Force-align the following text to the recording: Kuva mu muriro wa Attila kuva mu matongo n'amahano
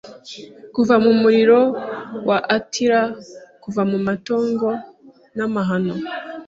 Kuva 0.75 0.95
mu 1.03 1.11
muriro 1.21 1.59
wa 2.27 2.37
Attila 2.55 3.01
kuva 3.63 3.81
mu 3.91 3.97
matongo 4.07 4.69
n'amahano 5.35 5.93